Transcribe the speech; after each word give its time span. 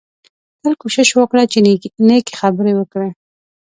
تل 0.61 0.73
کوشش 0.81 1.09
وکړه 1.15 1.43
چې 1.51 1.57
نېکې 2.07 2.33
خبرې 2.41 2.73
وکړې 2.75 3.09